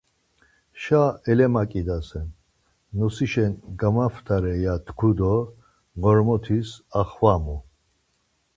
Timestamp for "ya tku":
4.65-5.09